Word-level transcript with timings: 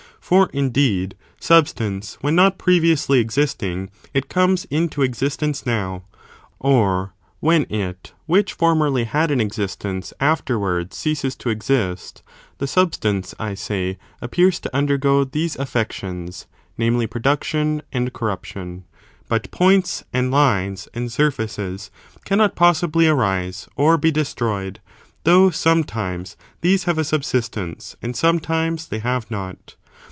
For, 0.31 0.49
indeed, 0.53 1.15
substance— 1.41 2.17
^when 2.23 2.35
not 2.35 2.57
previously 2.57 3.19
existing 3.19 3.89
it 4.13 4.29
comes 4.29 4.63
into 4.69 5.01
existence 5.01 5.65
now,^ 5.65 6.03
or 6.57 7.13
when 7.41 7.63
it 7.69 8.13
which 8.27 8.53
for 8.53 8.73
merly 8.73 9.05
had 9.05 9.29
an 9.29 9.41
existence 9.41 10.13
afterwards 10.21 10.95
ceases 10.95 11.35
to 11.35 11.49
exist— 11.49 12.23
the 12.59 12.67
sub 12.67 12.93
stance, 12.95 13.35
I 13.39 13.55
say, 13.55 13.97
appears 14.21 14.61
to 14.61 14.73
undergo 14.73 15.25
these 15.25 15.57
affections, 15.57 16.45
namely, 16.77 17.07
production 17.07 17.81
and 17.91 18.13
corruption; 18.13 18.85
but 19.27 19.51
points, 19.51 20.05
and 20.13 20.31
lines, 20.31 20.87
and 20.93 21.11
sur&,ces, 21.11 21.91
cannot 22.23 22.55
possibly 22.55 23.05
arise 23.05 23.67
or 23.75 23.97
be 23.97 24.11
destroyed, 24.11 24.79
though 25.25 25.49
sometimes 25.49 26.37
these 26.61 26.85
have 26.85 26.97
a 26.97 27.03
subsistence, 27.03 27.97
and 28.01 28.15
sometimes 28.15 28.87
they 28.87 28.99
have 28.99 29.29
not. 29.29 29.75